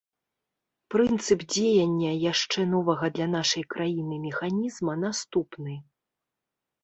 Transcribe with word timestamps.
Прынцып 0.93 1.39
дзеяння 1.51 2.11
яшчэ 2.31 2.59
новага 2.73 3.05
для 3.17 3.27
нашай 3.35 3.63
краіны 3.75 4.15
механізма 4.25 4.93
наступны. 5.05 5.73